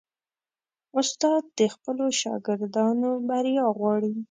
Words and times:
استاد 0.99 1.43
د 1.57 1.59
خپلو 1.73 2.05
شاګردانو 2.21 3.09
بریا 3.27 3.65
غواړي. 3.77 4.13